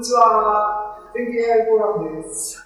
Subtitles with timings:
[0.00, 0.96] にちは。
[1.12, 2.64] 天気 AI フォーラムです。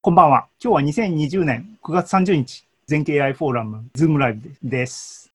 [0.00, 0.48] こんばんは。
[0.64, 5.30] 今日は2020年9月30日、全景 AI フォーラム、ズームライブです。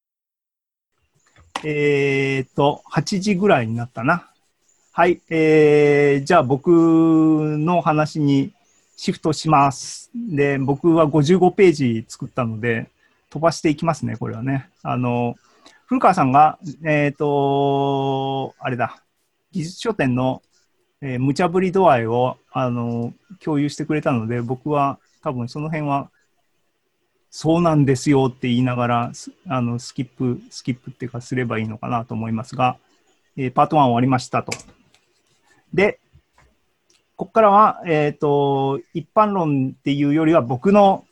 [1.64, 4.28] えっ、と、8時ぐらいになったな。
[4.92, 5.22] はい。
[5.30, 8.52] えー、じゃあ僕の話に
[8.98, 10.10] シフトします。
[10.16, 12.90] で、僕は55ページ作ったので、
[13.30, 14.68] 飛ばしていきますね、これはね。
[14.82, 15.36] あの、
[15.86, 19.04] 古川さんが、えっ、と、あれだ、
[19.52, 20.42] 技術書店の、
[21.06, 23.14] えー、無茶ぶり度合いを、あの、
[23.44, 26.10] 共有してくれたので、僕は多分その辺は、
[27.30, 29.12] そうなんですよって言いながら、
[29.48, 32.78] あの、スキップ、スキップっていうかすればいいのかなと思いますが、
[33.36, 34.54] えー、パート1終わりましたと。
[35.74, 36.00] で、
[37.18, 41.06] ここからは、えっ、ー、と、一般論っていうよりは僕の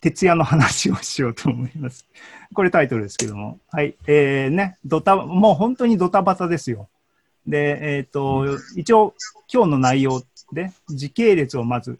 [0.00, 2.06] 徹夜の話をしようと思います。
[2.54, 3.58] これタイトルですけども。
[3.72, 3.96] はい。
[4.06, 6.88] えー、ね、ドタ、もう本当にドタバタですよ。
[7.48, 9.14] で、えっ、ー、と、一応、
[9.52, 11.96] 今日の内容で、時系列をまず、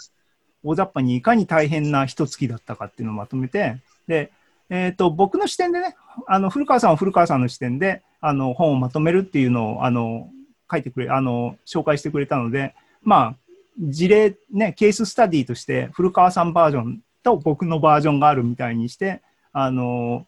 [0.62, 4.30] 大雑把にいかに大変な一月だったかっていうのをまとめて、で、
[4.68, 10.28] えっ、ー、と、僕の視点でね、あの、古川さんは古川さんの視点で、あの、本をまとめるっていうのを、あの、
[10.70, 13.36] 書いてくれ、あの、紹介してくれたので、まあ、
[13.80, 19.22] 事例、ね、ケーススタディとして、古川さんバージョンと僕のバージョンがあるみたいにして、
[19.52, 20.26] あの、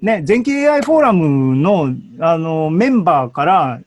[0.00, 3.80] ね、全景 AI フォーラムの、あの、メンバーから、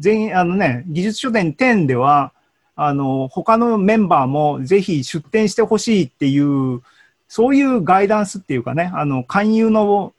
[0.00, 2.32] 全員あのね、技術書店10では、
[2.74, 6.82] あの、他のメンバーもぜひ出展してほしいっていう、
[7.28, 10.14] そういうガイダンスっていうかね、あの、勧誘の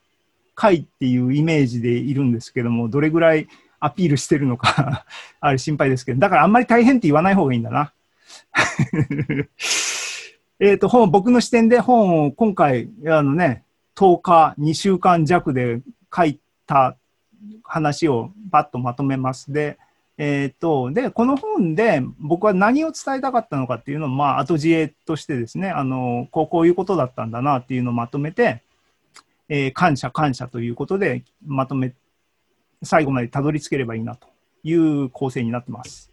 [0.53, 3.47] 会っていうイメージでいるんですけども、どれぐらい
[3.79, 5.05] アピールしてるのか
[5.41, 7.91] あれ心配ですけど、だからあんまり大変って言わない方がいいんだな。
[10.59, 13.63] えっと、本、僕の視点で本を今回、あのね、
[13.95, 15.81] 10日、2週間弱で
[16.15, 16.95] 書いた
[17.63, 19.51] 話をバッとまとめます。
[19.51, 19.77] で、
[20.17, 28.61] えっ、と、で、この本で僕は何を伝えたかったのかっていうのを、まあ、後知恵としてですね、あの、こう、こういうことだったんだなっていうのをまとめて、
[29.49, 31.93] えー、感謝、感謝ということでまとめ、
[32.83, 34.27] 最後までたどり着ければいいなと
[34.63, 36.11] いう構成になってます。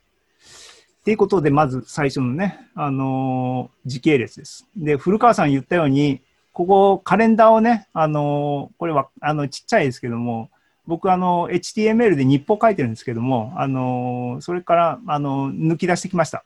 [1.04, 4.66] ということで、まず最初のね、あのー、時系列です。
[4.76, 6.20] で、古川さん言ったように、
[6.53, 10.50] ここ、カレンダーをね、あのー、これは、あの、ちっちゃいですけども、
[10.88, 16.44] 僕、あの、HTML で日報書いてるんですけども、あの、それから、あの、抜き出してきました。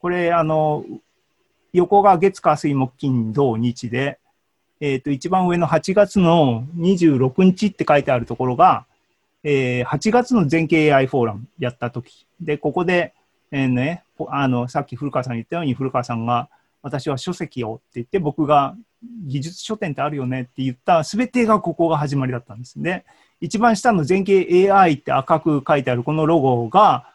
[0.00, 0.82] これ、あの、
[1.74, 4.18] 横が月、火、水、木、金、土、日で、
[4.80, 8.86] えっ、と、一番上の8月の26日って書いてあるところが、
[9.44, 13.12] えー、8月の全景 AI フォーラムやった時で、ここで、
[13.50, 16.48] えー、ね、あの、さっき古川さん言ったように、古川さんが、
[16.80, 18.74] 私は書籍をって言って、僕が
[19.26, 23.04] 技術書店ってあるよねって言ったすべてがここが始まりだったんですね。
[23.42, 27.08] 一番下の全景 AI って赤く書いてあるこのロゴが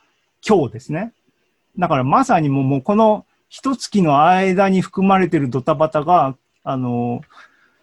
[0.45, 1.13] 今日ですね。
[1.79, 6.35] だからまさにもうもうこの一月の間に含まれてるドタバタが、
[6.65, 7.21] あの、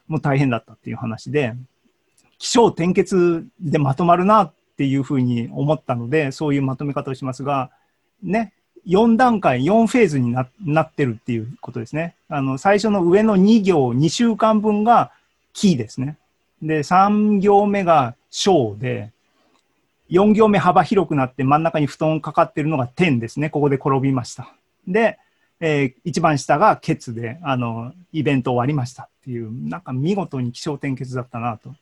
[0.08, 1.54] もう大変だったっていう話で、
[2.38, 7.70] 気象転結でまとまるなっていうふうに思ったので、そういうまとめ方をしますが、
[8.22, 8.52] ね、
[8.86, 12.14] 4段階、4フェーズにななってるっていうことですね。
[12.28, 15.12] あの、最初の上の2行、2週間分が
[15.54, 16.18] キーですね。
[16.64, 19.12] で、3行目が小で、
[20.10, 23.50] 4行目幅広くなって真ん中に布団かかってるのが点ですね。
[23.50, 24.54] ここで転びました。
[24.86, 25.18] で、
[25.60, 31.74] えー、一番下がケツで、あの、イベント終わりましたっていう、なんか見事に気象点結だったなと。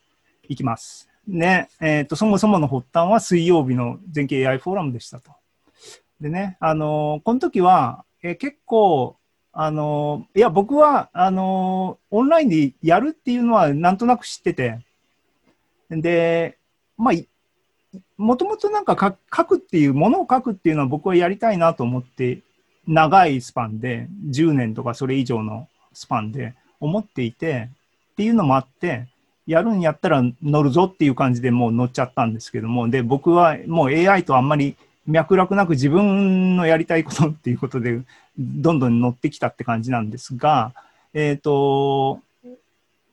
[0.48, 1.08] いきます。
[1.26, 5.30] ね、えっ、ー、と、そもそもの発端は水曜日の全景 AI フォーラムでしたと。
[6.20, 9.16] でね、あのこの時は、え結構、
[9.52, 14.80] あのいや、僕は、あのオンラインでやるっていうのはなんとなく知ってて、
[15.90, 16.58] で、
[16.96, 17.14] まあ、
[18.16, 22.38] もともとなんか書くっていう、ものを書くっていうのは僕はやりたいなと思って、
[22.86, 27.68] 長いスパンで、10年とかそれ以上のスパンで思っていて、
[28.12, 29.08] っていうのもあって、
[29.46, 34.76] やるんやったら乗るぞっていう感じでもう乗っちゃったんですけども、で、僕はもう AI とあんまり
[35.06, 38.00] 脈絡なく自分のやりたいことっていうことで、
[38.38, 40.72] どんどん乗ってきたって感じなんですが、
[41.14, 42.20] えっ、ー、と、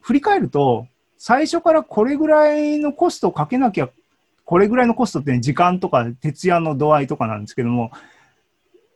[0.01, 0.87] 振り返ると、
[1.17, 3.89] 最初からこれぐらいのコストをかけなきゃ、
[4.45, 7.91] これぐらいのコストって、ね、時間とか徹夜の度合いとかなんですけども、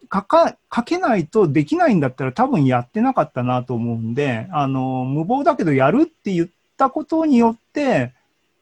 [0.07, 6.47] かかかけないとできないんだったら多分やってなかったなと思うんで、あの、無謀だけどやるって言っ
[6.77, 8.13] たことによって、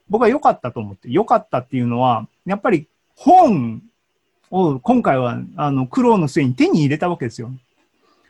[0.09, 3.83] 僕は良かったと思って、良かったっていうのは、やっぱり本
[4.51, 7.51] を今回はあの苦労の末に手に入れたわけですよ。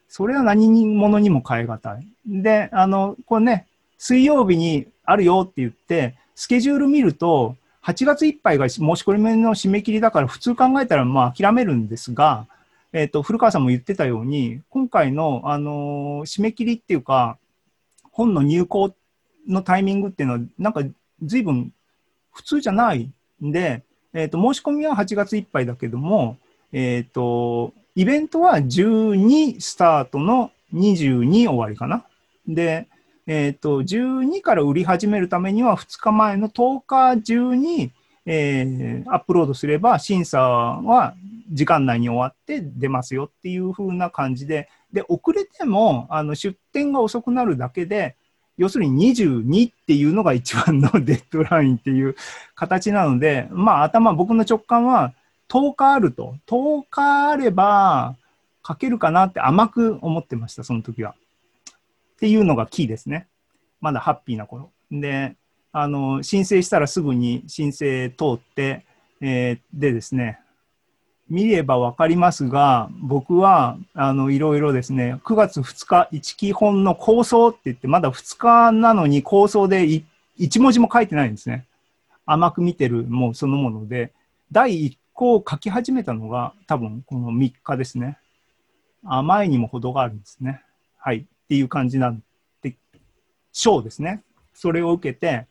[0.08, 2.08] それは何者にも変え難い。
[2.28, 12.46] で、あの、これね、水曜日にあるよって言って、スケジュール見ると、8月いっぱいが申し込みの締め切りだから、普通考えたらまあ諦めるんですが、
[12.94, 17.38] えっ、と、古川さんも言ってたように、今回の、あの締め切りっていうか、
[18.12, 18.94] 本の入稿
[19.48, 20.84] のタイミングっていうのは、なんか
[21.24, 21.72] 随分
[22.34, 23.10] 普通じゃない
[23.44, 26.38] んで、えっ、と、申し込みは8月いっぱいだけども、
[26.72, 32.06] えっ、と、イベントは12スタートの22終わりかな。
[32.48, 32.88] で、
[33.28, 37.92] えっ、と、12から売り始めるためには2日前の10日中に、
[38.26, 41.16] えーアップロードすれば審査は
[41.52, 48.16] 時間内に終わって出ますよっていう風な感じで、で、遅れてもあの出店が遅くなるだけで、
[48.62, 52.16] 要するに22っていうのが一番のデッドラインっていう
[52.54, 55.16] 形なので、まあ頭、僕の直感は
[55.50, 56.36] 10日あると。
[56.46, 58.16] 10日あれば
[58.66, 61.16] 書けるかなって甘く思ってました、その時は。
[61.66, 61.74] っ
[62.20, 63.26] ていうのがキーですね。
[63.80, 64.70] まだハッピーな頃。
[64.92, 65.36] で、
[65.72, 68.86] あの、申請したらすぐに申請通って、
[69.22, 70.40] えーでですね、
[71.32, 80.04] 見ればわかりますが、僕は、あの、いろいろですね、9月2日、一基本の構想って言って、まだ2日なのに構想でい
[80.38, 81.66] 一文字も書いてないんですね。
[82.26, 84.12] 甘く見てるもうそのもので、
[84.52, 88.18] 第1項を書き始めたのが多分この3日ですね。
[89.06, 90.62] 甘いにも程があるんですね。
[91.00, 91.20] はい。
[91.20, 92.22] っていう感じなん
[92.62, 92.76] で、
[93.54, 94.22] 章ですね。
[94.54, 95.46] それを受けて、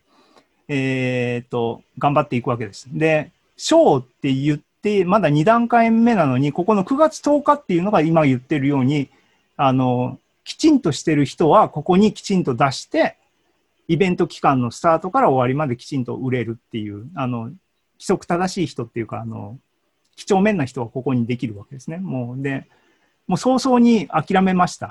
[0.69, 2.87] えっ、と、頑張っていくわけです。
[2.93, 4.70] で、章って言って、
[5.05, 9.09] まだ2段階目なのに、ここの9月10日っていうのが今言ってるように、
[9.57, 13.17] あの、きちんとしてる人はここにきちんと出して、
[13.89, 17.59] イベント期間のスタートから終わりまできちんと売れるっていう、あの、規
[18.01, 19.59] 則正しい人っていうか、あの、
[20.17, 21.99] 几帳面な人はここにできるわけですね。
[21.99, 22.67] もう、で、
[23.27, 24.91] もう早々に諦めました。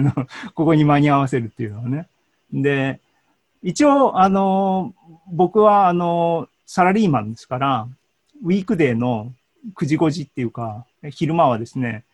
[0.54, 2.08] ここに間に合わせるっていうのはね。
[2.52, 3.00] で、
[3.62, 4.94] 一応、あの、
[5.32, 7.88] 僕は、あの、サラリーマンですから、
[8.42, 9.32] ウィークデーの
[9.74, 12.04] 9時5時っていうか、昼間はですね、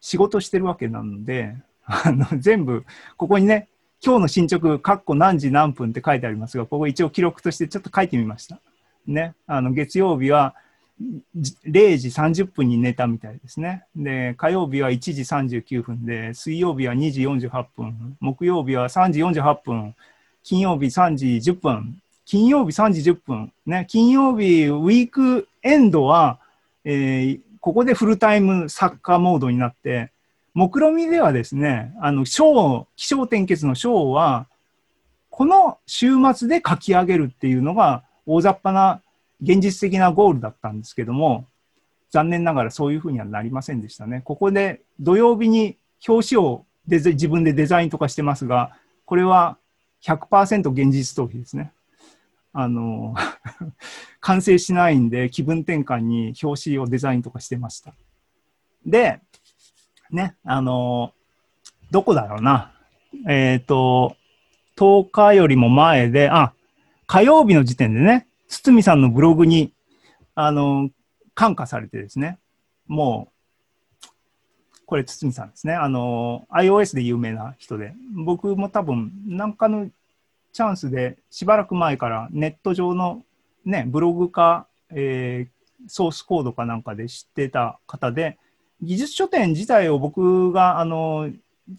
[0.00, 1.54] 仕事してるわけなので、
[1.86, 2.84] あの、全部、
[3.16, 3.68] ここにね、
[4.04, 8.60] 今日の進捗、かっこ何時何分って書いてありますが、ここ一応記録としてちょっと書いてみました。
[9.06, 9.34] ね。
[9.46, 10.54] あの、月曜日は
[11.66, 13.84] 0時30分に寝たみたいですね。
[13.96, 19.94] で、火曜日は1時39分で、水曜日は2時48分、木曜日は3時48分、
[20.42, 26.38] 金曜日3時10分、金曜日3時10分、ね、金曜日ウィークエンドは、
[26.84, 30.12] えーここでフルタイムサッカーモードになって、
[30.52, 34.48] 目論見ではですね、あの、章、気象転結の章は、
[35.30, 39.00] この週末で書き上げるっていうのが大雑把な
[39.40, 41.46] 現実的なゴールだったんですけども、
[42.10, 44.20] 残念ながらそういうふうにはなりませんでしたね。
[44.26, 48.76] ここで土曜日に表紙をデザ自分でデザインとかしてますが、
[49.06, 49.56] これは
[50.02, 51.72] 100%現実逃避ですね。
[52.54, 53.14] あの、
[54.20, 57.92] 完成しないんで気分転換に表紙をデザインとかしてました。
[58.86, 59.20] で、
[60.10, 61.12] ね、あの、
[61.90, 62.72] どこだろうな。
[63.28, 64.16] えっ、と、
[64.76, 66.52] 10日よりも前で、あ、
[67.06, 69.72] 火曜日の時点でね、堤さんのブログに、
[70.36, 70.90] あの、
[71.34, 72.38] 感化されてですね、
[72.86, 73.32] も
[74.02, 74.08] う、
[74.86, 75.74] これ堤さんですね。
[75.74, 79.90] あの、iOS で有名な人で、僕も多分、なんかの
[80.54, 83.22] チャンスで、しばらく前からネット上の
[83.66, 85.54] ね、ブログか、えー
[85.86, 88.38] ソースコードかなんかで知ってた方で、
[88.80, 91.30] 技術書店自体を僕が、あの、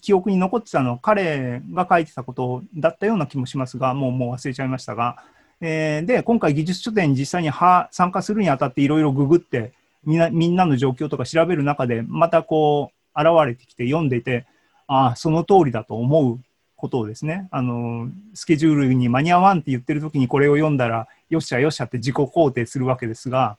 [0.01, 5.24] 記憶に残ってたのは彼が書いてたことだったような気もしますが、もうもう忘れちゃいましたが、
[5.62, 7.50] えーで、今回技術書店に実際に
[7.91, 14.46] 参加するにあたっていろいろググってみんな、みんなの状況とか調べる中で、またこう、現れてきて読んでいて、
[14.88, 16.39] ああ、その通りだと思う
[16.75, 23.58] ことをですね、あの、スケジュールに間に合わんって言ってる時にこれを読んだら、よっしゃよっしゃって自己肯定するわけですが、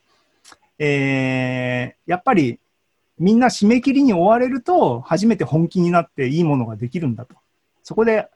[0.79, 2.61] えーやっぱり
[3.19, 7.35] みんな締め切りに追われると、初めて本気になっていいものができるんだと。
[7.83, 8.29] そこで、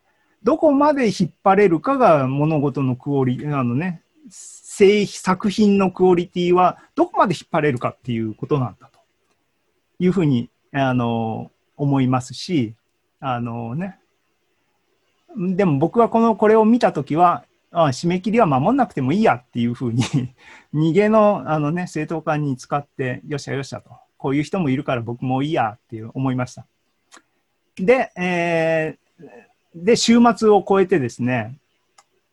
[0.43, 9.01] どこまで引っ張れるかが物事のクオリ、あのね、製作品のクオリティはどこまで引っ張れるかっていうことなんだと
[9.99, 12.75] いうふうに、あの、思いますし、
[13.21, 13.99] あのね、
[15.37, 20.03] でも僕はこの、これを見たときは、あ締め切りは守んなくてもいいやっていうふうに
[20.75, 23.91] 逃げのあのね、正当化に使って、よっしゃよっしゃと。
[24.17, 26.67] こういう人もいるから僕もいいやっていう思いました。
[27.77, 29.11] で、えー
[29.75, 31.57] で、週末を超えてですね、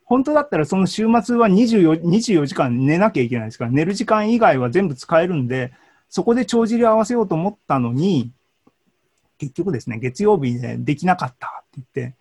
[0.05, 5.73] 本当だったらその週末は24 24時間寝なきゃいけないですから、寝る時間以外は全部使えるんで、
[6.09, 8.31] そこで帳尻を合わせようと思ったのに、
[9.37, 12.15] 結局ですね、月曜日でできなかったって言って、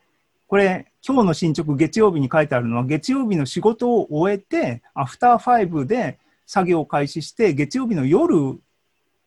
[0.49, 8.59] これ、今日の進捗、月曜日に書いてあるのは、月曜日の仕事を終えて、アフターファイブで作業を開始して、月曜日の夜、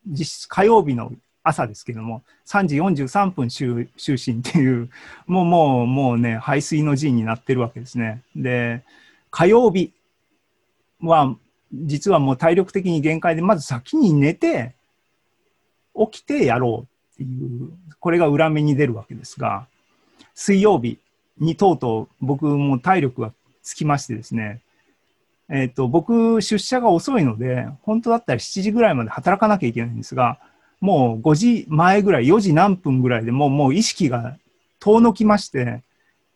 [0.06, 1.12] 実質火曜日の
[1.42, 4.88] 朝ですけども、3時43分就就寝っていう、
[5.26, 8.22] もうもう、もうね、排水の陣になってるわけですね。
[8.34, 8.82] で、
[9.30, 9.92] 火曜日
[11.02, 11.36] は、
[11.72, 14.74] 実はもう体力的に限界で、まず先に寝て、
[15.94, 19.66] 起きてやろうっていう、これが裏目に出るわけですが、
[20.34, 20.98] 水曜日
[21.40, 23.32] にとうとう僕も体力が
[23.62, 24.60] つきましてですね、
[25.48, 30.38] えっ、ー、と、僕、出社が遅いので、本当だったら7時ぐらいまで働かなきゃいけないんですが、
[30.80, 34.36] もう5時前ぐらい、4時何分ぐらいでもうもう意識が
[34.78, 35.82] 遠のきまして、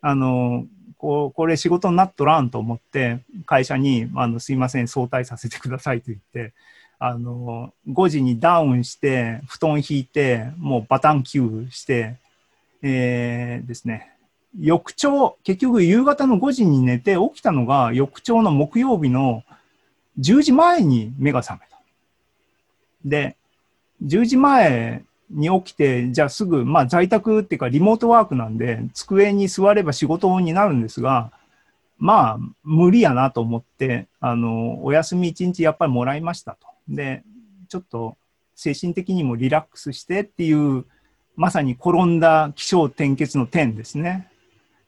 [0.01, 0.65] あの、
[0.97, 6.53] こうこれ仕事になっとらんと思って、会社に、あの、すいません、早退させてくださいと言って、
[6.99, 12.17] あの、5時にダウンして、布団引いて、もうバタンキューして、
[12.81, 14.14] えー、ですね、
[14.59, 19.43] 翌朝、結局夕方の5時に寝て起きたのが翌朝の木曜日の
[20.19, 21.79] 10時前に目が覚めた。
[23.03, 23.35] で、
[24.03, 31.31] 10時前に起きて、じゃあすぐ、まあ在宅っていうかリモートワークなんで、机に座れば仕事になるんですが、
[31.97, 36.67] まあ無理やなと思って、あの、お休み1日やっぱりもらいましたと。
[36.87, 37.23] で、
[37.67, 38.15] ちょっと
[38.55, 40.85] 精神的にもリラックスしてっていう、
[41.35, 44.29] まさに転んだ気象転結の点ですね。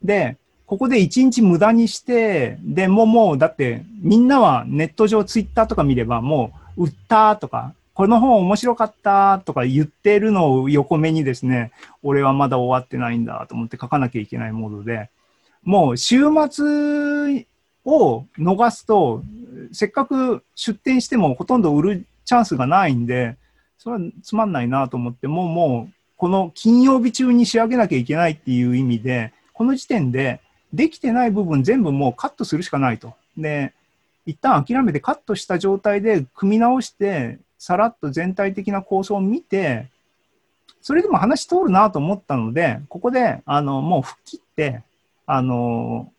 [0.04, 11.72] で、ここで一日無駄にして、で、ももう、だってみんなはネット上ツイッターとか見ればもう、売ったとか、この本面白かったとか言ってるのを横目にですね、
[12.04, 15.10] 俺はまだ終わってないんだと思って書かなきゃいけないモードで、
[15.64, 17.48] もう週末
[17.86, 19.24] を逃すと、
[19.72, 23.38] せっかく出店してもほとんど売るチャンスがないんで、
[23.78, 30.40] それはつまんないなと思って、もうもう、この金曜日中に仕上げなきゃいけないっていう意味で、この時点で
[30.72, 33.16] できてない部分全部もうカットするしかないと。
[33.36, 33.74] で、
[34.28, 39.88] 一旦諦めてカットした状態で組み直して、さらっと全体的な構想を見て、
[40.80, 44.84] それでも話通るなと思ったので、ここで、あの、もう吹っ切って、
[45.26, 46.14] あの、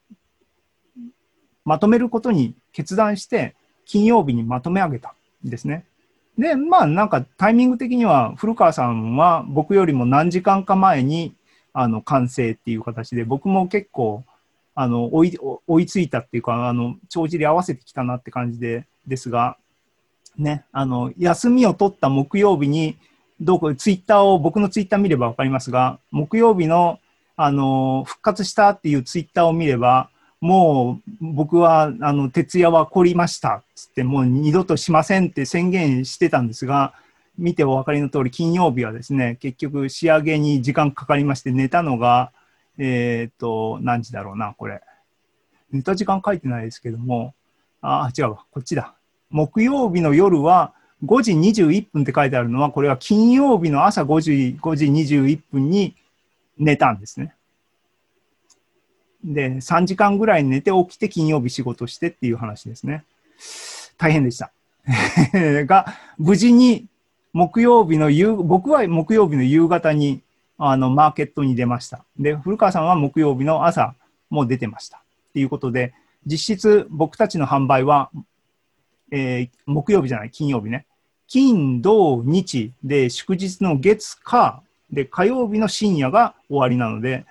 [1.65, 3.55] まとめることに決断して、
[3.85, 5.15] 金曜日にまとめ上げた
[5.47, 5.85] んですね。
[6.37, 11.35] で、まあなんかタイミング的には古川さんは僕よりも何時間か前に
[11.81, 14.25] あの完成っていう形で、僕も結構
[14.75, 19.57] あの追い追いついたっていうか、あの帳尻合わせてきたなって感じでですが、
[20.37, 22.97] ね、あの休みを取った木曜日に、
[23.41, 26.99] どこツイッターを、僕のツイッター見れば分かりますが、木曜日の
[27.37, 36.95] あの復活したっていうツイッターを見れば、もう僕はあの徹夜は凝りましたっつって、もう二度としませんって宣言してたんですが、
[37.39, 42.33] 見てお分かりの通り、金曜日はですね、結局仕上げに時間かかりまして、寝たのが、
[42.79, 44.83] えっ、ー、と、何時だろうな、これ。
[45.71, 47.35] 寝た時間書いてないですけども、
[47.81, 48.95] あ、違うわ、こっちだ。
[49.31, 55.95] 木曜日の夜は5時21分って書いてあるのは、これは金曜日の朝5時 ,5 時21分に
[56.59, 57.35] 寝たんですね。
[59.23, 63.05] で、3時間ぐらい寝て起きて金曜日仕事してっていう話ですね。
[63.97, 64.53] 大変でした。
[65.67, 65.87] が、
[66.19, 66.87] 無事に
[67.33, 70.23] 木曜日の夕、僕は木曜日の夕方に、
[70.57, 72.05] あの、マーケットに出ました。
[72.19, 73.95] で、古川さんは木曜日の朝
[74.31, 74.99] も出てました。
[74.99, 75.01] っ
[75.33, 75.95] ていうことで、
[76.27, 78.11] 実質僕たちの販売は、
[79.11, 80.87] えー、木曜日じゃない、金曜日ね。
[81.27, 87.27] 金、土、日で祝日の月、火で火曜日の深夜が終わりなので、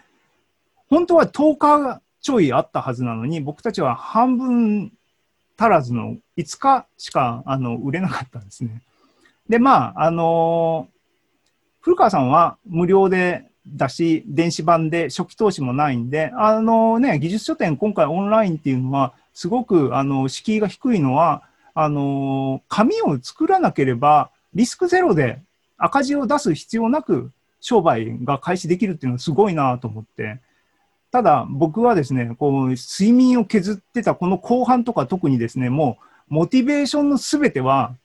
[0.90, 4.92] 本当は10日ちょいあったはずなのに、僕たちは半分
[5.58, 8.82] 足らずの5日しかあの売れなかったんですね。
[9.50, 10.88] で、まあ、あの、
[11.82, 25.40] 古川さんは無料でだし、電子版で初期投資もないんで、あのね、技術書店今回オンラインっていうのは、すごく、あの、敷居が低いのは、あの、紙を作らなければ、リスクゼロで
[25.78, 30.40] 赤字を出す必要なく商売が開始できるっていうのはすごいなと思って、
[31.12, 35.98] ただ僕はですね、こう、睡眠を削ってたこの後半とか特にですね、も
[36.30, 37.96] う、モチベーションのすべては、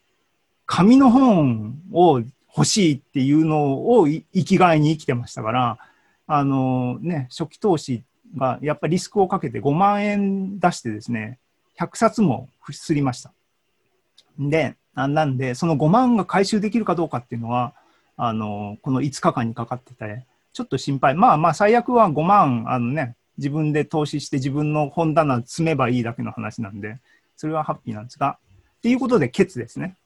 [0.66, 2.22] 紙の本を
[2.56, 5.78] 欲しいっていうのを生きがいに生きてましたから、
[6.26, 8.04] あのね、初期投資
[8.36, 11.38] がやっぱりリスクをかけて5万円出してですね、
[11.78, 13.32] 100冊もすりました。
[14.38, 17.74] で、なんで、その5万が回収できるかどうかっていうのは、
[18.16, 21.14] あの、この5日間にかかってて、ちょっと心配。
[21.14, 26.98] まあまあ、最悪は5万、あのね、自分で投資して自分の本棚積めばいいだけの話なんで、
[27.36, 28.38] それはハッピーなんですが、
[28.78, 29.96] っていうことで、ケツですね。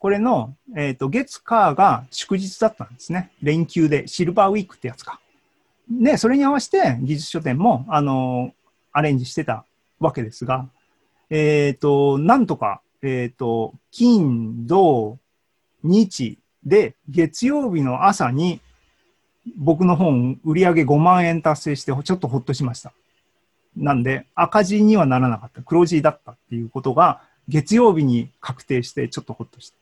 [0.00, 3.30] これの、えっ、ー、と、月、火が祝日だったんですね。
[3.42, 5.20] 連休で、シルバーウィークってやつか。
[5.90, 8.54] で、それに合わせて技術書店も、あの、
[8.92, 9.66] アレンジしてた
[9.98, 10.66] わけですが、
[11.28, 15.18] えっ、と、なんとか、えっ、と、金、土、
[15.82, 18.60] 日で、月曜日の朝に、
[19.58, 22.94] 僕の本、売り上げ5万円達成して、ちょっとほっとしました。
[23.76, 25.60] なんで、赤字にはならなかった。
[25.60, 29.79] 黒字だったっていうことが、月曜日に確定して、ちょっとほっとした。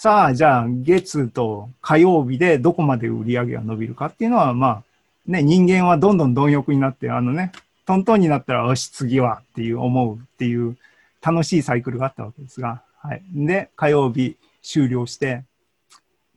[0.00, 4.82] さあ、じゃあ、月と火曜日でどこまで売り上げが伸びるかっていうのは、まあ、
[5.26, 7.50] ね、人間はどんどん貪欲になって、あのね、
[7.84, 10.76] トントンになったら、よし、次はっていう思うっていう
[11.20, 13.22] 楽しいサイクルがあったわけですが、はい。
[13.34, 15.42] で、火曜日終了して、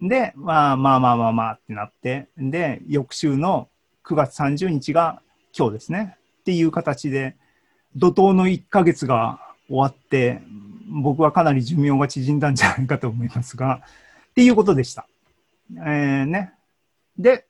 [0.02, 3.70] で、まあまあまあまあまあってなって、で、翌週の
[4.06, 5.22] 9月30日が
[5.56, 6.18] 今日ですね。
[6.40, 7.36] っていう形で、
[7.96, 10.42] 怒涛の1ヶ月が終わって、
[10.92, 13.82] 僕はかなり寿命が縮んだんじゃないかと思いますが、
[14.32, 15.08] っていうことでした。
[15.74, 16.54] えー、ね。
[17.18, 17.46] で、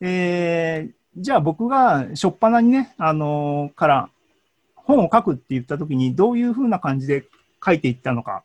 [0.00, 4.08] えー、じゃあ僕が初っ端にね、あのー、から
[4.74, 7.24] 本を書くって言った時にどういうふうな感じで
[7.64, 8.42] 書いていったのか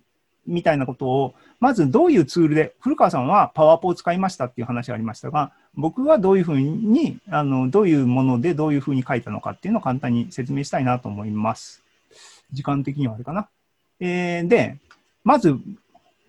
[0.48, 11.84] みたいなことを、まずどういうツールで、古川さんはパワーポを使いましたっていう話がありましたが、僕はどういうふうに、あの、どういうものでどういうふうに書いたのかっていうのを簡単に説明したいなと思います。
[12.52, 13.50] 時間的にはあれかな。
[14.00, 14.78] えー、で、
[15.24, 15.58] まず、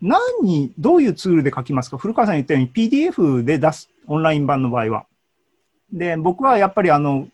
[0.03, 1.99] 何に、どういうツールで書きますか？
[1.99, 5.07] 古川さん言ったように PDF で出す、オンライン版の場合は。
[5.93, 7.29] で、僕はやっぱりあの、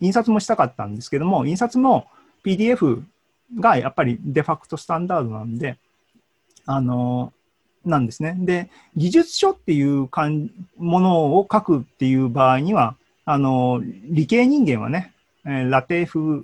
[0.00, 2.06] 印刷もしたかったんですけども、印刷も
[2.44, 3.02] PDF
[3.58, 5.78] がやっぱりデファクトスタンダードなんで、
[6.66, 7.32] あの、
[7.84, 8.36] なんですね。
[8.38, 15.12] で、技術書っていうかんものを書くっていう場合には、あの、理系人間はね、
[15.44, 16.42] えー、ラテ風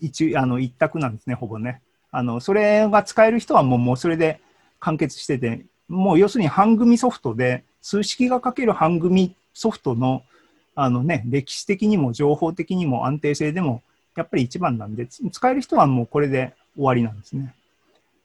[0.00, 1.80] 一あの一択なんですね、ほぼね。
[2.10, 4.40] あの、それが使える人はもうもうそれで
[4.80, 10.22] 完結してて、もう要するに半組ソフトで、数式が書ける半組ソフトの、
[10.74, 13.82] あのね、歴史的にも情報的にも安定性でも、
[14.16, 17.54] やっぱり一番なんで、使える人はもうこれで終わりなんですね。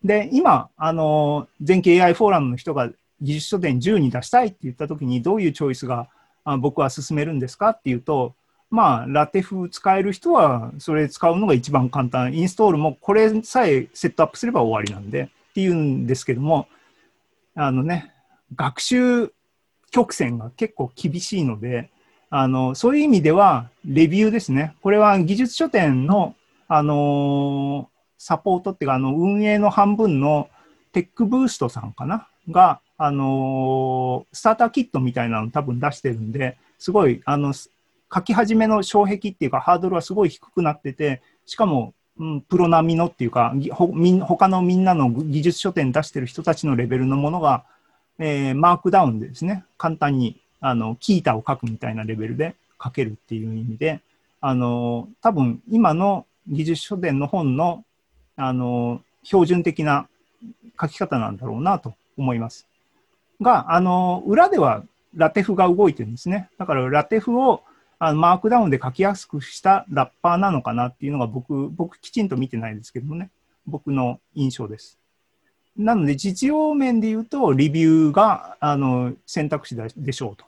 [0.04, 2.90] で、今、あの、全景 AI フォーラムの人が
[3.22, 6.10] 技術書店10に出したいって言ったときに、どういうチョイスが
[6.60, 8.34] 僕は進めるんですかっていうと、
[8.74, 12.34] まあ、ラテフ使える人は、それ使うのが一番簡単。
[12.34, 16.68] インストールもこれさえセットアップすれば終わりなんで、っていうんですけども、
[17.54, 18.12] あのね、
[18.56, 19.32] 学習
[19.92, 21.92] 曲線が結構厳しいので、
[22.32, 24.74] あの、そういう意味では、レビューですね。
[24.82, 26.36] これは技術書店の、
[26.68, 30.50] あのサポートっていうか、あの、運営の半分の
[30.94, 32.28] テックブーストさんかな？
[32.50, 37.54] が、あの、スターターキットみたいなの多分出してるんで、すごい、あの、
[38.14, 47.64] 書き始めの障壁っていうか、ハードルはすごい低くなってて、しかも、うん、プロ並みのっていうか、ほみ他のみんなの技術書店出してる人たちのレベルのものが、
[48.20, 54.02] えー、マークダウンでですね、簡単に、あの、キータを書くみたいなレベルで書けるっていう意味で、
[54.42, 57.84] あの、多分今の技術書店の本の
[58.36, 60.08] あの、標準的な
[60.80, 62.68] 書き方なんだろうなと思います。
[63.42, 64.84] が、あの、裏では
[65.16, 66.50] ラテフが動いてるんですね。
[66.58, 67.64] だからラテフを
[68.06, 73.32] あのマークダウンで書きやすくしたラッパーなのかなっていうのが僕、僕きちんと見てないですけどもね、
[73.66, 75.00] 僕の印象です。
[75.78, 80.46] なので実用面で言うと、リビューがあの選択肢でしょうと。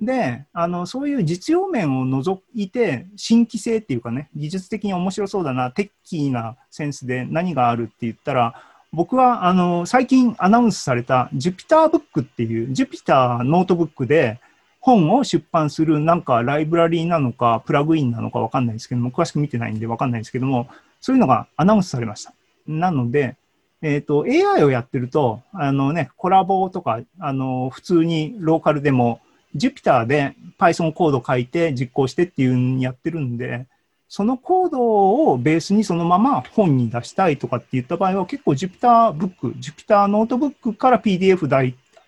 [0.00, 8.54] で、あの、そういう実用面を除いて、新規性っていうかね、技術的に面白そうだな、テッキーなセンスで何があるって言ったら、
[8.92, 14.40] 僕は、あの、最近アナウンスされた Jupyter っていう、Jupyter ノートブックで
[14.80, 20.68] 本を出版するなんかライブラリーなのか、プラグインなのかわかんないですけども、詳しく見てないんでわかんないですけども、
[21.00, 22.32] そういうのがアナウンスされました。
[22.66, 23.36] なので、
[23.82, 29.20] えっ、ー、と、AI をやってると、あのね、 Colab とか、あの、普通にローカルでも、
[29.56, 33.66] Jupyter で Python コード書いて実行してっていうにやってるんで、
[34.08, 41.46] そのコードをベースにそのまま本に出したいとかって言った場合は結構 Jupyter ブック、Jupyter ノートブックから PDF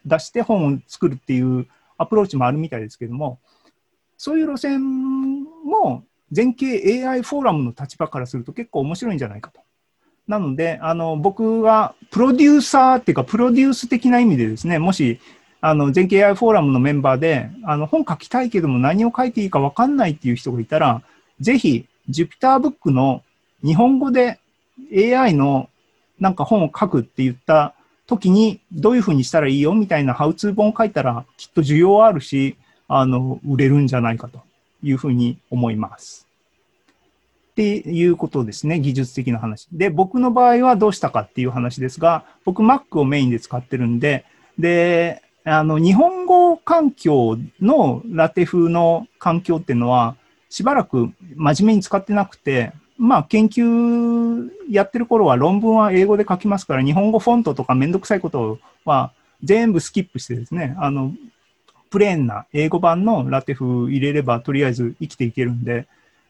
[0.05, 1.67] 出して本を作るっていう
[2.03, 3.41] アプローチもあるみたいですけども、
[4.17, 9.61] そういう路線も全景 AI フォーラムの立場からすると結構面白いんじゃないかと。
[10.29, 15.21] なので、あの、僕はプロデューサーっていうか、プロデュース的な意味でですね、もし
[15.65, 21.03] あの、全景 AI フォーラムのメンバーで、あの、本書きたいけども何を書いていいか分かんないっていう人がいたら、
[21.41, 23.23] ぜひ、Jupyter Book の
[23.65, 24.41] 日本語で
[24.93, 25.69] AI の
[26.19, 27.77] なんか本を書くって言った
[28.13, 32.57] 時に、どういうふうにしたらいいよみたいなハウツー本を書いたら、きっと需要あるし、
[32.89, 34.43] あの、売れるんじゃないかと
[34.83, 36.27] いうふうに思います。
[37.53, 39.67] っていうことですね、技術的な話。
[39.73, 44.25] で、僕の場合はどうしたかっていう話ですが、僕 Mac をメインで使ってるんで、
[44.59, 50.17] で、あの、日本語環境のラテ風の環境っていうのは、
[50.51, 61.13] しばらく真面目に使ってなくて、まあ、研究やってる頃は論文は英語で書きますから、日本語フォントとかめんどくさいことは全部スキップしてですね、あの、
[61.91, 65.87] プレーンな英語版のラテ風入れればとりあえず生きていけるんで、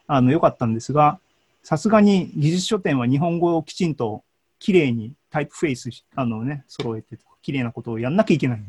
[0.07, 1.19] あの、良かったんですが、
[1.63, 4.25] さすがに技術書店は日本語をきちんと
[4.59, 8.63] きれいにタイプフェイスあのね、揃えて、きれいなことをやんなきゃいけない。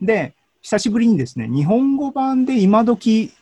[0.00, 3.32] で、久しぶりにですね、日本語版で今時、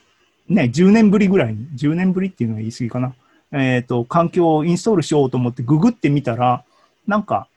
[0.49, 3.13] ね、10年ぶりぐらいに、10年ぶりっていうのは言い過ぎかな。
[3.51, 6.63] えっ、ー、と、環境をインストールしようと思ってググってみたら、
[7.07, 7.47] なんか、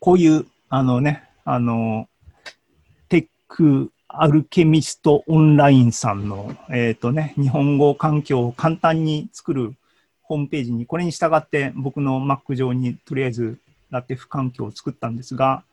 [0.00, 2.08] こういう、あのね、あの、
[3.08, 9.74] テックアルケミストオンラインさんの、えっ、ー、とね、日本語環境を簡単に作る
[10.22, 13.58] ホームページに、これに従って僕の Mac 上にとりあえず
[13.90, 15.64] ラテフ環境を作ったんですが、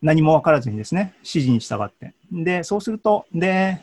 [0.00, 2.14] 何も分からずにですね、指示に従って。
[2.32, 3.80] で、そうすると、で、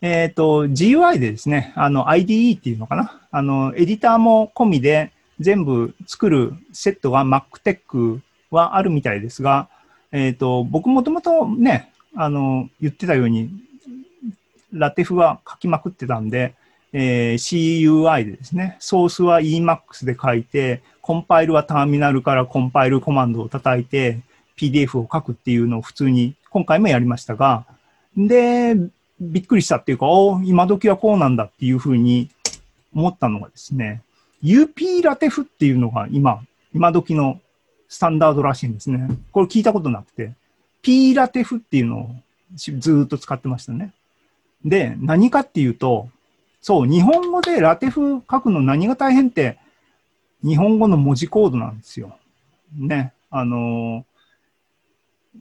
[0.00, 9.68] えっ、ー、と、GUI でですね、あの IDE っていうのかな、あの、エディターも込みで全部作るセットが MacTech はあるみたいですが、
[10.12, 13.50] えっ、ー、と、僕もともとね、あの、言ってたように、
[14.72, 16.54] ラテフは書きまくってたんで、
[16.92, 24.20] えー、CUI でですね、ソースは Emacs で書いて、コンパイルはターミナルからコンパイルコマンドを叩いて、
[24.56, 27.64] PDF を書くっていうのを普通に今回もやりましたが、
[28.16, 28.74] で、
[29.20, 32.30] びっくりしたっていうか、お今時はこうなんだっていうふうに
[32.94, 34.02] 思ったのがですね、
[34.42, 36.42] UP ラテフっていうのが今、
[36.74, 37.40] 今時の
[37.88, 39.08] スタンダードらしいんですね。
[39.32, 40.32] これ聞いたことなくて、
[40.82, 42.10] P ラテフっていうのを
[42.54, 43.92] ずっと使ってましたね。
[44.64, 46.08] で、何かっていうと、
[46.60, 49.58] そう、日本語でラテフ書くの何が大変って、
[50.44, 52.16] 日本語の文字コードなんですよ。
[52.76, 53.12] ね。
[53.30, 54.04] あの、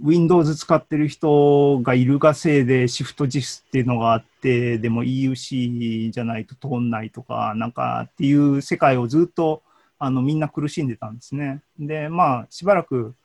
[0.01, 9.63] Windows 使ってる人がいるがせいでシフト JIS っていうのがあって、でも EUC じゃないと通んないとか、なんかっていう世界をずっと
[9.99, 11.61] あのみんな苦しんでたんですね。
[11.79, 13.15] で、まあ、しばらく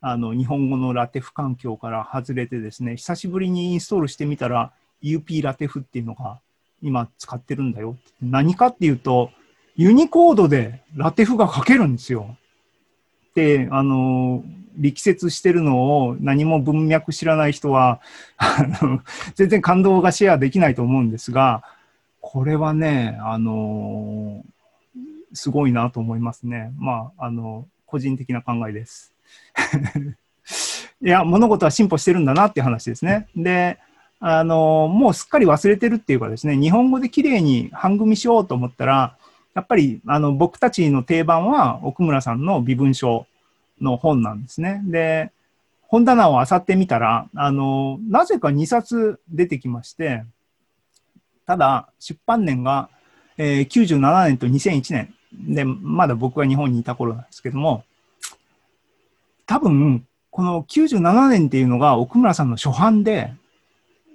[0.00, 6.40] あの日本語のラテフ環境から外れてですね、久しぶりにインストールしてみたら UP ラテフっていうのが
[6.82, 7.96] 今使ってるんだよ。
[8.20, 9.30] 何かっていうと、
[9.76, 12.36] ユニコードでラテフが書けるんですよ。
[13.34, 14.42] で、あの、
[14.80, 18.00] 力説してるのを何も文脈知らない人は、
[18.38, 19.00] あの、
[19.34, 21.62] 全然感動がシェアできないと思うんですが、
[22.20, 24.42] これはね、あの、
[25.32, 26.72] すごいなと思いますね。
[26.78, 29.12] まあ、あの、個人的な考えです。
[31.02, 33.28] いや、物事は進歩してるんだなっていう話ですね。
[33.36, 33.78] で、
[34.18, 39.16] あの、もうすっかり忘れてるっていうかですね、日本語で綺麗に半組しようと思ったら、
[39.54, 43.26] やっぱり、あの、僕たちの定番は奥村さんの微文書
[43.80, 44.82] の本なんですね。
[44.84, 45.32] で、
[45.82, 50.24] 本棚を漁ってみたら、あの、なぜか2冊出てきまして、
[51.46, 52.88] ただ、出版年が、
[53.36, 57.84] えー、97年と2001年で、まだ僕が日本にいた頃なんですけども、
[59.46, 63.32] 多分、この97年っていうのが奥村さんの初版で、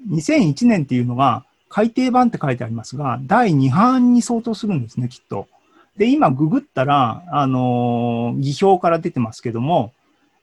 [0.09, 5.49] 2001年っていうのが改訂版って書いてありますが、第2版に相当するんですね、きっと。
[5.97, 9.93] で、今ググったら、あのー、技表から出てますけども、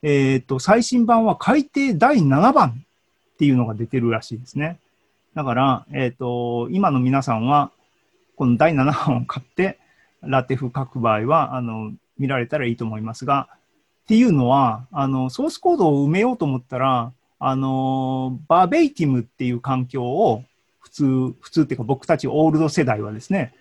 [0.03, 2.85] えっ、ー、と、最新版は改訂第7番
[3.35, 4.79] っていうのが出てるらしいですね。
[5.35, 7.71] だから、えっ、ー、と、今の皆さんは、
[8.37, 9.79] この第7版を買って、
[10.23, 13.49] ラテフ書く場合は、あの、見られたらいいと思いますが、
[14.05, 20.45] っていうのは、あの、ソースコードを埋めようと思ったら、あの、バーベイティムっていう環境を
[20.81, 21.05] 普通、
[21.41, 23.55] 普通っていうか僕たちオールド世代はですね、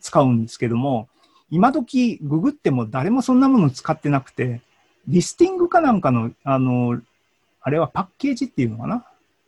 [0.00, 1.08] 使うんですけども、
[1.50, 4.60] 今時ググっても誰もそんなもの使ってなくて、
[5.08, 7.00] リスティングかなんかの、あの、
[7.60, 9.04] あれはパッケージっていうのかな？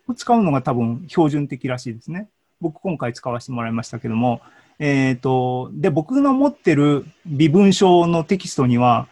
[0.09, 2.29] を使うのが多分標準的らしいですね。
[2.61, 4.41] 僕今回使わせてもらいましたけども、
[4.79, 9.07] えっ、ー、と、で、僕の持ってる微文書のテキストには、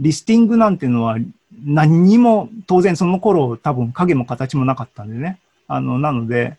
[0.00, 1.18] リスティングなんていうのは
[1.64, 5.38] 何にも当然その頃多分影も形もなかったんでね。
[5.68, 6.56] あの、なので、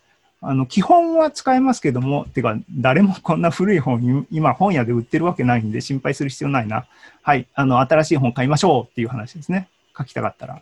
[0.48, 6.86] あの、基本は使えますけども、てか、誰もこんな古い本、今本屋で売ってるわけないんで心配する必要ないな。
[7.24, 9.68] はい、あの、新しい本買いましょうっていう話ですね。
[9.98, 10.62] 書きたかったら。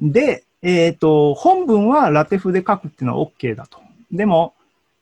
[0.00, 3.80] で、えっ、ー、と、本文はラテフで書くっていうのは OK だと。
[4.12, 4.54] でも、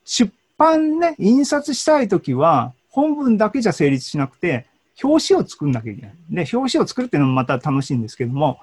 [0.05, 4.65] 出版ね、印刷したいときは、本文だけじゃ成立しなくて、
[5.03, 6.13] 表紙を作んなきゃいけない。
[6.31, 8.59] で、表紙を作るっていうのもまた楽しいんですけども、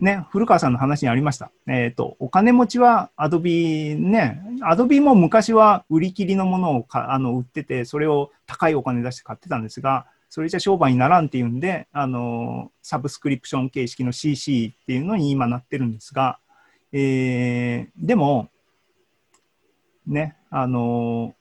[0.00, 1.52] ね、古川さんの話にありました。
[1.68, 16.40] えっ、ー、と、お金持ちはアドビね、アドビも昔は売り切りのものをかあの売ってて、それを高いお金出して買ってたんですが、それじゃ商売にならんっていうんで、あの、サブスクリプション形式の CC っていうのに今なってるんですが、
[16.90, 18.48] えー、でも、
[20.08, 21.34] ね、あの、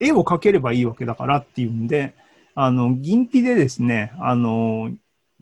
[0.00, 2.14] 絵を描ければいいわけだからっていうんで、
[2.56, 4.90] あの、銀皮でですね、あの、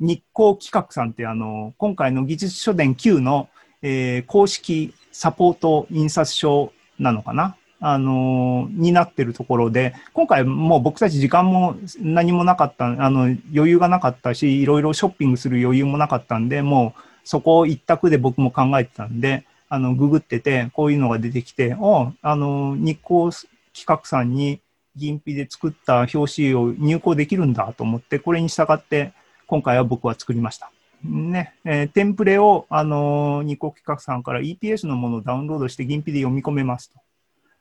[0.02, 3.48] 日光企画さんってあの、今回の技術書伝9の、
[3.82, 7.56] えー公式サポート印刷書なのかな？
[7.80, 13.22] あの、になってるところで、今回もう僕たち時間も何もなかった、あの、
[13.54, 23.30] 余裕がなかったし、いろいろショッピングする余裕もなかったんで、もうそこ一択で僕も考えてたんで、あの、ググってて、こういうのが出てきて、おあの、日光
[23.74, 24.60] 企画さんに
[24.94, 29.12] 銀皮で作った表紙を入稿できるんだと思って、これに従って、
[29.52, 30.72] 今回は僕は作りました。
[31.04, 36.98] ね、えーテンプレを、あのー日光企画さんから EPS のものをダウンロードして銀皮で読み込めますと。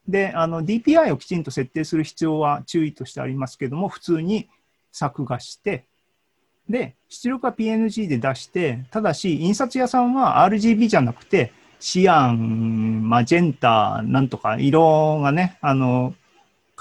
[0.07, 4.47] で、あの、DPI をきちんと設定する必要は注意としてありますけども、普通に
[4.93, 5.83] 作画して、
[6.69, 11.51] で、出力は PNG で出して、ただし、印刷屋さんは RGB じゃなくて、
[11.81, 16.13] シアン、マジェンタ、なんとか、色がね、あの、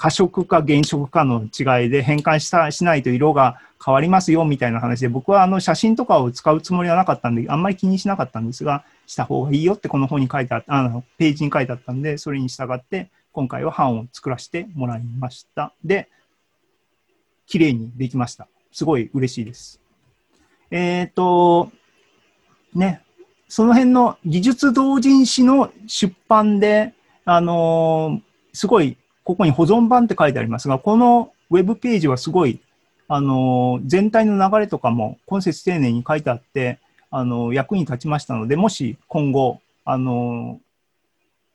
[0.01, 15.71] 可色か原色かの違いで変換したしないと色が変わりますよみたいな話で、僕はあの写真とかを使うつもりはなかったんで、あんまり気にしなかったんですが、した方がいいよってこの本に書いてあった、あのページに書いてあったんで、それに従って、今回は版を作らせてもらいました。
[15.85, 16.09] で、
[17.45, 18.47] 綺麗にできました。
[18.71, 19.79] すごい嬉しいです。
[20.71, 21.69] えっ、と、
[22.73, 23.03] ね、
[23.47, 32.59] その辺の技術同人誌の出版で、あのーすごい、ここに保存版って書いてありますが、このウェブページはすごい、
[33.07, 36.79] あの全体の流れとかも今節丁寧に書いてあって、
[37.09, 40.59] あの役に立ちましたので、もし今後、あの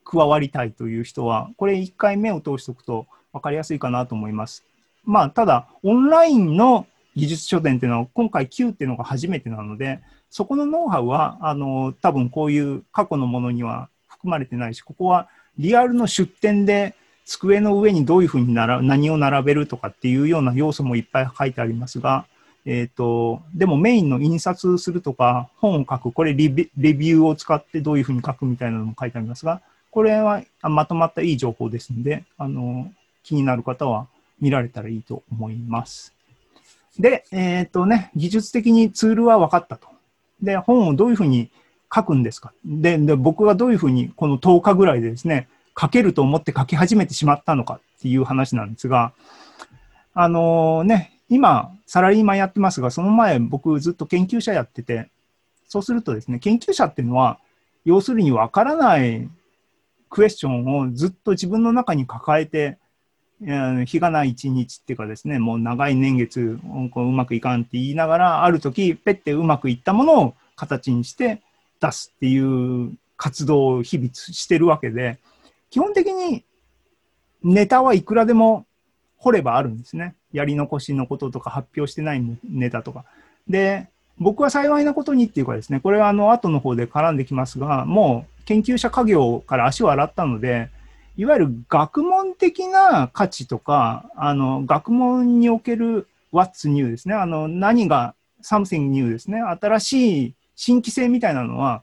[0.04, 4.64] 加わりたいという人は、これ1回目を通しておくと分かりやすいかなと思います。
[5.04, 10.00] まあ、ただ、オンラインの技術書店っていうのは、今回 Q っていうのが初めてなので、
[10.30, 16.94] そこのノウハウは、あの、多分こういう過去のものには含まれてないし、ここはリアルの出展で
[17.26, 22.24] 机の上にどういうふうに何を並べるとかっていうような要素もいっぱい書いてありますが、
[22.64, 29.60] えっ、と、でもメインの印刷するとか、本を書く、これレビューを使ってどういうふうに書くみたいなのも書いてありますが、
[29.90, 32.90] これはまとまったいい情報ですので、あの、
[33.22, 34.06] 気になる方は
[34.40, 36.12] 見られたらいいと思います。
[36.98, 39.88] で、えっ、とね、技術的にツールは分かったと。
[40.42, 41.50] で、本をどういうふうに
[41.94, 42.52] 書くんですか。
[42.64, 49.12] で、で僕がどういうふうにこの10日ぐらいでですね、書けると思って書き始めてしまったのかっていう話なんですが、
[50.14, 55.10] あのね、今、サラリーマンやってますが、その前僕ずっと研究者やってて、
[55.68, 57.38] そうするとですね、研究者っていうのは、
[57.84, 59.28] 要するに分からない
[60.08, 62.78] クエスチョンをずっと自分の中に抱えて、
[63.84, 71.42] 日がない一日っていうかですね、もう長い年月、うんこううまくいかんって言いながら、ある時、ペッてうまくいったものを形にして
[71.80, 75.18] 出すっていう活動を日々してるわけで、
[75.70, 76.44] 基本的に
[77.42, 78.66] ネタはいくらでも
[79.18, 80.14] 掘ればあるんですね。
[80.32, 83.04] やり残しのこととか発表してないネタとか。
[83.48, 90.70] で、僕は幸いなことにっていうかですね、これはあの後の方で絡んできますが、もう研究者家業から足を洗ったので、
[91.16, 101.82] いわゆる学問的な価値とか、あの学問における What's new ですね、あの何が something new ですね、新しい新規性みたいなのは、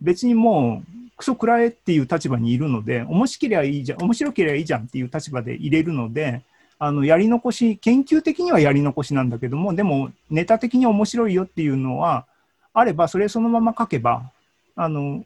[0.00, 6.42] 別にもうクソ食らえっていう立場にいるので、面白ければいいじゃん、面白ければいいじゃんっていう立場で入れるので、
[6.78, 12.26] あのやり残し、研究的にはやり残しなんだけども、でもネタ的に面白いよっていうのは
[12.72, 14.30] あれば、それそのまま書けば、
[14.74, 15.24] あの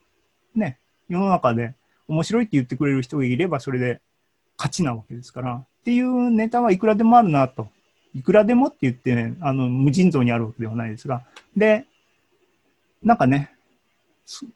[0.55, 1.75] ね、世の中で
[2.07, 4.01] 面白いって言ってくれる人がいれば、それで
[4.59, 7.69] 勝ちなわけですから、っていうネタはいくらでもあるなと。
[8.15, 11.23] いくらでもって言って、ね、あの無尽蔵にあるわけではないですが、
[11.57, 11.87] で、
[13.03, 13.53] なんかね、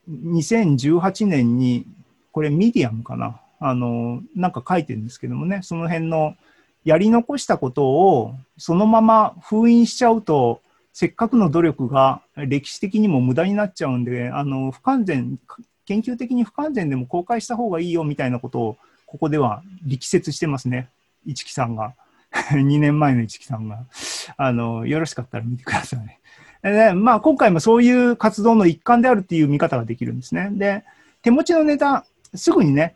[0.09, 1.87] 2018年に、
[2.33, 6.37] これミディアムかな、あの、なんか書いてるんですけどもね、その辺の
[6.85, 10.61] やり残したことをそのまま封印しちゃうと、
[10.93, 15.39] せっかくの努力が歴史的にも無駄になっちゃうんで、あの、不完全、
[15.87, 20.89] 研究的に不完全でも公開した方がいいよみたいなことを、ここでは力説してますね。
[21.27, 21.95] 市木さんが。
[22.33, 23.85] 2年前の市木さんが。
[24.37, 26.19] あの、よろしかったら見てください。
[26.63, 30.49] で、まあ、今回もそういう活動の一環であるっていう見方ができるんですね。
[30.53, 30.85] で、
[31.23, 32.95] 手持ちのネタ、すぐにね、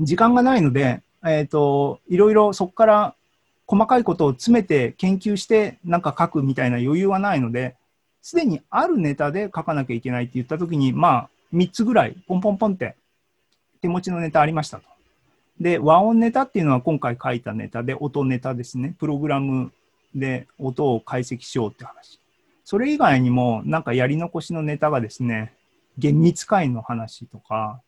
[0.00, 3.14] 時間がないので、えっ、と、いろいろそこから
[3.66, 7.76] 細かいことを詰めて研究してなんか書くみたいな余裕はないので、
[8.22, 12.96] すでにあるネタで書かなきゃいけないって言ったときに、まあ、3つぐらいポンポンポンって
[13.80, 14.84] 手持ちのネタありましたと。
[15.60, 18.94] で、和音ネタっていうのは今回書いたネタで音ネタですね。
[18.98, 19.72] プログラム
[20.14, 22.19] で音を解析しようって話。
[22.70, 25.52] それ以外にもなんかやり残しのネタがですね、
[25.98, 27.80] 厳密解の話とか、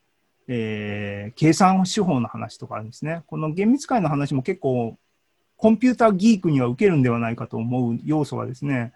[0.49, 3.23] えー計算手法の話とかあるんですね。
[3.29, 4.99] この厳密解の話も結構
[5.57, 8.93] コンピューターギークには受けるんではないかと思う要素はですね、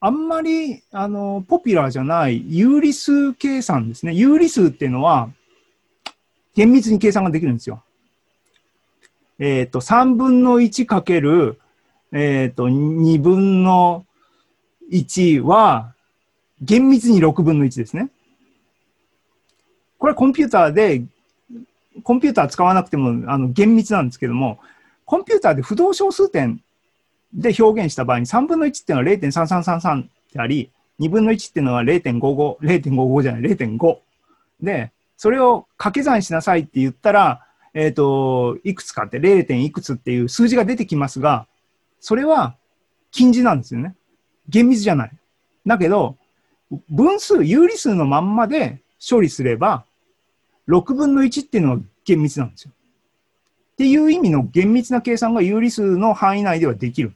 [0.00, 4.14] あんまりあのポピュラーじゃない有理数計算ですね。
[4.14, 5.30] 有理数っていうのは
[6.56, 7.84] 厳密に計算ができるんですよ。
[9.38, 11.60] えっ、と、3分の1かける、
[12.10, 14.04] えっ、と、2分の
[14.92, 15.94] 1は
[16.60, 18.10] 厳密に6分の1ですね。
[19.98, 21.02] これはコンピューターで、
[22.02, 24.58] コンピューター使わなくてもあの厳密なんですけども、
[25.04, 26.62] コンピューターで不動小数点
[27.32, 33.98] で表現した場合に3分の1っていうのは0.3333であり、2分の1っていうのは0.55、0.55じゃない、0.5。
[34.60, 39.54] で、それを掛け算しなさいって言ったら、えっ、と、いくつかって 0.
[39.54, 41.46] いくつっていう数字が出てきますが、
[42.00, 42.56] それは
[43.10, 43.94] 近似なんですよね。
[44.48, 45.10] 厳密じゃない。
[45.66, 46.16] だけど、
[46.88, 49.84] 分数、有理数のまんまで処理すれば、
[50.68, 52.72] 6分の1っていうのは厳密なんですよ。
[53.72, 57.12] っていう意味の厳密な計算が有理数の範囲内ではできる。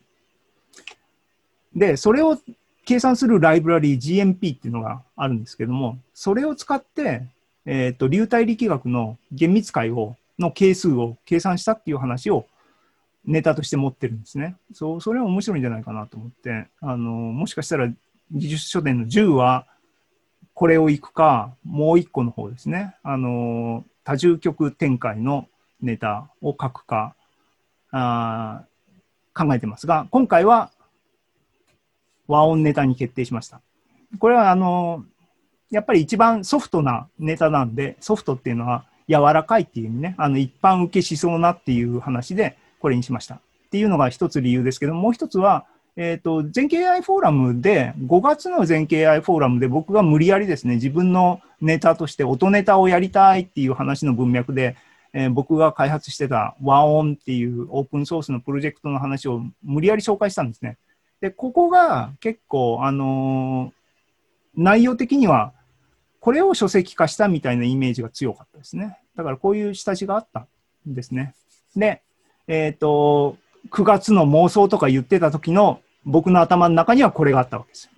[1.74, 2.38] で、それを
[2.84, 7.22] 計算するライブラリー GMP っていうのがあるんですけども、それを使って、
[7.66, 12.46] えっ、と、流体力学の厳密解を、の係数を計算したっていう話を
[13.26, 14.56] ネタとして持ってるんですね。
[14.72, 17.92] そう、それは面白いんじゃないかなと思って、あの、もしかしたら
[18.32, 19.66] 技術書店の10は
[20.54, 22.94] これをいくか、もう一個の方ですね。
[23.02, 25.48] あの、多重極展開の
[25.80, 27.14] ネタを書くか、
[27.90, 28.64] あ
[29.34, 30.70] 考えてますが、今回は
[32.26, 33.60] 和音ネタに決定しました。
[34.18, 35.04] これはあの、
[35.70, 43.36] やっぱり一番ソフトなネタなんで、ソフトっていうのは柔らかいっていう意味ね、あの一般受けしそうなっていう話でこれにしました。
[43.36, 54.76] っていうのが一つ理由ですけど、もう一つは、えっ、と、全経 AI フォーラムで、5月の全経 AI フォーラムで僕が無理やりですね、自分のネタとして音ネタをやりたいっていう話の文脈で、
[55.12, 60.76] えー僕が開発してた和音っていうオープンソースのプロジェクトの話を無理やり紹介したんですね。
[61.22, 63.76] で、ここが結構、あのー
[64.56, 65.52] 内容的には、
[66.18, 68.98] これを書籍化したみたいなイメージが強かったですね。
[69.14, 70.46] だからこういう下地があった
[70.88, 71.34] んですね。
[71.76, 72.02] で、
[72.48, 73.36] えっ、と、
[73.70, 77.90] 9月の妄想とか言ってた時の僕の頭の中にはこれがあったわけです。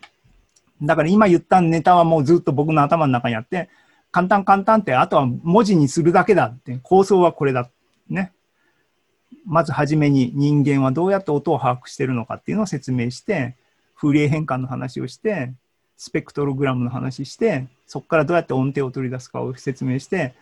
[0.83, 3.69] だから今言ったネタはもうずっと僕の頭の中にあって、
[4.11, 7.69] 簡単簡単って、あとは文字にするだけだって、構想はこれだ。
[8.09, 8.33] ね。
[9.45, 13.57] まずはじめに人間はどうやって音を把握してるのかっていうのを説明して、
[13.95, 15.53] フーリエ変換の話をして、
[15.97, 20.35] スペクトログラムの話して、そこからどうやって音程を取り出すかを説明して、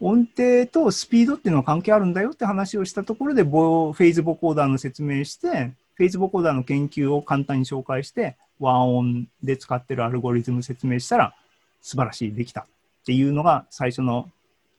[0.00, 11.34] 音程とスピードっていうのは関係あるんだよって話をしたところで、ボフェイズボコーダーの説明して、フェイズボコーダーの研究を簡単に紹介して、和音で使ってるアルゴリズム説明したら、
[11.80, 12.64] 素晴らしい、できたっ
[13.06, 14.30] ていうのが最初の、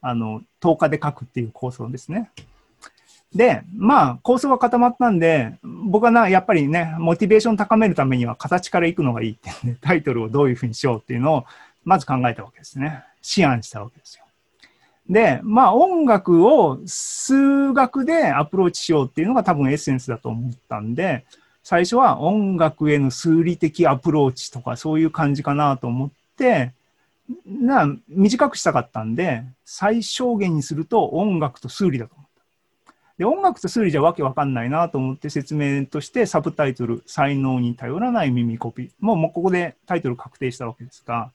[0.02, 2.32] あの、10日で書くっていう構想ですね。
[3.34, 11.46] で、まあ、構想は固まったんで、僕はな、やっぱりね、モチベーション高めるためには形からいくのがいいって、ね、タイトルをどういうふうにしようっていうのを、
[11.84, 13.04] まず考えたわけですね。
[13.38, 14.25] 思案したわけですよ。
[15.10, 21.26] で、まあ、音楽を数学でアプローチしようっていうのが多分エッセンスだと思ったんで、
[21.64, 26.74] 最初は音楽への数理的アプローチとかそういう感じかなと思って、
[27.46, 32.28] な短くしたかったんで、最小限にすると音楽と数理だと思っ
[32.86, 32.94] た。
[33.18, 38.92] で、音楽と数理じゃわけわかんないなと思って説明としてサブタイトル、才能に頼らない耳コピ。
[39.00, 41.32] もうもうここでタイトル確定したわけですが、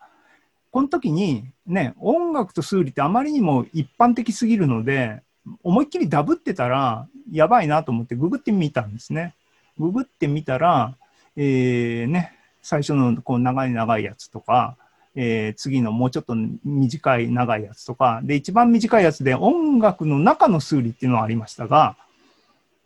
[0.71, 5.23] この時にね、音楽と数理ってあまりにも一般的すぎるので、
[5.63, 9.35] 思いっきりダブってたらやばいなと思ってググってみたんですね。
[9.79, 10.97] ググってみたら、
[11.37, 14.77] えーね、最初のこう長い長いやつとか、
[15.17, 21.97] えー次のもうちょっと短い長いやつとか、で、一番短いやつで音楽の中の数理っていうのはありましたが、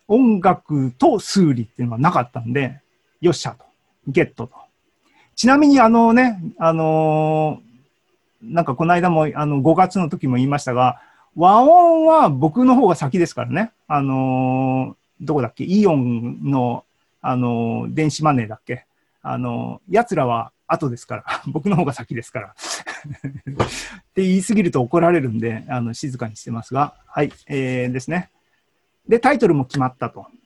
[0.08, 2.80] 音楽と数理っていうのはなかったんで、
[3.20, 3.64] よっしゃと、
[4.06, 4.54] ゲットと。
[5.36, 7.73] ちなみにあのね、あのー
[8.44, 11.00] なんかこの間もあの5月の時も言いましたが、
[11.36, 13.72] 和音は僕の方が先ですからね。
[13.88, 15.64] あのーどこだっけ？
[15.64, 16.84] イオンの、
[17.22, 18.84] あのー電子マネーだっけ？
[19.22, 21.24] あのー奴らは後ですから。
[21.46, 22.48] 僕の方が先ですから。
[22.54, 22.54] っ
[24.14, 28.30] て言い過ぎると怒られるんで、あの静かにしてますが、はい、えーですね。
[29.08, 30.26] で、タイトルも決まったと。